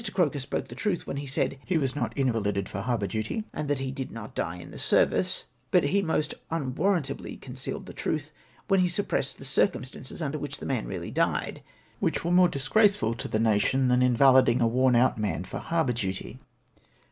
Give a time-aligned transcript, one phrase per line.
[0.15, 3.77] Croker spoke truth when he said he "was not invalided for harbour duty, and that
[3.77, 8.31] he did not die in the ser vice;" but he most unwarrantably concealed truth
[8.67, 11.61] wlien he suppressed the circumstances under which the man really died,
[12.01, 15.93] Avhich w^ere more disgraceful to the nation tlian invaliding a worn out man for harl)Our
[15.93, 16.39] duty.